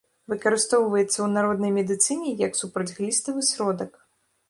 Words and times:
Выкарыстоўваецца 0.31 1.13
ў 1.21 1.27
народнай 1.35 1.71
медыцыне 1.77 2.35
як 2.47 2.59
супрацьгліставы 2.63 3.49
сродак. 3.55 3.91